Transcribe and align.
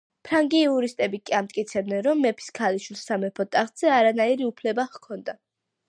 ფრანგი 0.27 0.59
იურისტები 0.67 1.19
კი 1.29 1.35
ამტკიცებდნენ, 1.41 2.01
რომ 2.09 2.25
მეფის 2.27 2.49
ქალიშვილს 2.61 3.07
სამეფო 3.11 3.47
ტახტზე 3.57 3.93
არანაირი 4.01 4.49
უფლება 4.53 4.89
ჰქონდა. 4.97 5.39